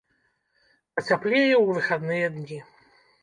[0.99, 2.59] Пацяплее ў выхадныя дні.